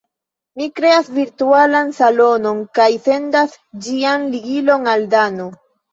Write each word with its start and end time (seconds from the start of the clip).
Mi 0.59 0.67
kreas 0.77 1.09
virtualan 1.17 1.93
salonon, 1.99 2.63
kaj 2.79 2.89
sendas 3.09 3.53
ĝian 3.89 4.27
ligilon 4.37 4.95
al 4.95 5.07
Dano. 5.13 5.47